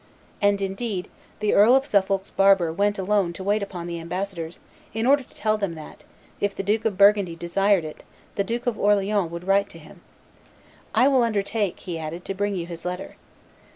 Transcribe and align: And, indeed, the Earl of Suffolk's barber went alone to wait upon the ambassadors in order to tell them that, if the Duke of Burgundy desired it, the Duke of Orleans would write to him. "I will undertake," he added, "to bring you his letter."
And, 0.41 0.63
indeed, 0.63 1.09
the 1.41 1.53
Earl 1.53 1.75
of 1.75 1.85
Suffolk's 1.85 2.31
barber 2.31 2.73
went 2.73 2.97
alone 2.97 3.33
to 3.33 3.43
wait 3.43 3.61
upon 3.61 3.85
the 3.85 3.99
ambassadors 3.99 4.57
in 4.95 5.05
order 5.05 5.21
to 5.21 5.33
tell 5.35 5.59
them 5.59 5.75
that, 5.75 6.05
if 6.39 6.55
the 6.55 6.63
Duke 6.63 6.85
of 6.85 6.97
Burgundy 6.97 7.35
desired 7.35 7.85
it, 7.85 8.01
the 8.33 8.43
Duke 8.43 8.65
of 8.65 8.79
Orleans 8.79 9.29
would 9.29 9.43
write 9.45 9.69
to 9.69 9.77
him. 9.77 10.01
"I 10.95 11.07
will 11.07 11.21
undertake," 11.21 11.81
he 11.81 11.99
added, 11.99 12.25
"to 12.25 12.33
bring 12.33 12.55
you 12.55 12.65
his 12.65 12.83
letter." 12.83 13.15